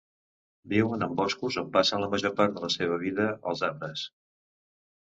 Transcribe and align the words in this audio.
Viuen 0.71 1.05
en 1.07 1.13
boscos, 1.19 1.59
on 1.63 1.69
passen 1.77 2.03
la 2.05 2.09
major 2.15 2.35
part 2.41 2.57
de 2.57 2.67
la 2.67 2.73
seva 2.79 3.01
vida 3.07 3.31
als 3.53 3.67
arbres. 3.73 4.11